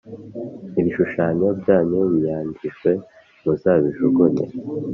[0.79, 2.89] ibishushanyo byanyu biyagijwe
[3.43, 4.45] Muzabijugunye